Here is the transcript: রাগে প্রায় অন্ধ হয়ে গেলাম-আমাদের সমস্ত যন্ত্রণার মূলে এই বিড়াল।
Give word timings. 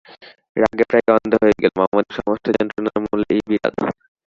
রাগে 0.57 0.85
প্রায় 0.89 1.07
অন্ধ 1.15 1.31
হয়ে 1.41 1.59
গেলাম-আমাদের 1.61 2.13
সমস্ত 2.17 2.45
যন্ত্রণার 2.55 2.97
মূলে 3.03 3.25
এই 3.33 3.41
বিড়াল। 3.47 3.73